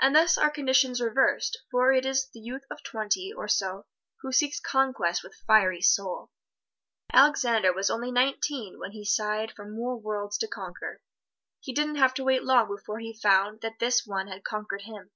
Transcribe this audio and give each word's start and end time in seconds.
And 0.00 0.14
thus 0.14 0.38
are 0.38 0.48
conditions 0.48 1.00
reversed, 1.00 1.58
for 1.72 1.90
it 1.90 2.06
is 2.06 2.28
the 2.32 2.38
youth 2.38 2.62
of 2.70 2.84
twenty 2.84 3.32
or 3.36 3.48
so 3.48 3.86
who 4.20 4.30
seeks 4.30 4.60
conquest 4.60 5.24
with 5.24 5.34
fiery 5.44 5.80
soul. 5.82 6.30
Alexander 7.12 7.72
was 7.72 7.90
only 7.90 8.12
nineteen 8.12 8.78
when 8.78 8.92
he 8.92 9.04
sighed 9.04 9.50
for 9.56 9.68
more 9.68 9.98
worlds 9.98 10.38
to 10.38 10.46
conquer. 10.46 11.00
He 11.58 11.74
didn't 11.74 11.96
have 11.96 12.14
to 12.14 12.22
wait 12.22 12.44
long 12.44 12.68
before 12.68 13.00
he 13.00 13.12
found 13.12 13.60
that 13.60 13.80
this 13.80 14.06
one 14.06 14.28
had 14.28 14.44
conquered 14.44 14.82
him. 14.82 15.10